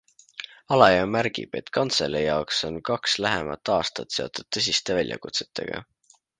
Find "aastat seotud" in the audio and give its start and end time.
3.77-4.51